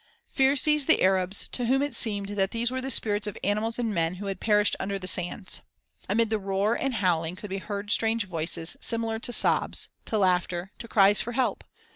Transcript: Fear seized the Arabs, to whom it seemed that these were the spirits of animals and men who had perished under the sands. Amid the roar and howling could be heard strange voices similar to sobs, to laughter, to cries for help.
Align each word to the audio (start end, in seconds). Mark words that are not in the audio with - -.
Fear 0.33 0.55
seized 0.55 0.87
the 0.87 1.03
Arabs, 1.03 1.47
to 1.49 1.65
whom 1.67 1.83
it 1.83 1.93
seemed 1.93 2.29
that 2.29 2.49
these 2.49 2.71
were 2.71 2.81
the 2.81 2.89
spirits 2.89 3.27
of 3.27 3.37
animals 3.43 3.77
and 3.77 3.93
men 3.93 4.15
who 4.15 4.25
had 4.25 4.39
perished 4.39 4.75
under 4.79 4.97
the 4.97 5.07
sands. 5.07 5.61
Amid 6.09 6.31
the 6.31 6.39
roar 6.39 6.73
and 6.73 6.95
howling 6.95 7.35
could 7.35 7.51
be 7.51 7.59
heard 7.59 7.91
strange 7.91 8.25
voices 8.25 8.75
similar 8.81 9.19
to 9.19 9.31
sobs, 9.31 9.89
to 10.05 10.17
laughter, 10.17 10.71
to 10.79 10.87
cries 10.87 11.21
for 11.21 11.33
help. 11.33 11.63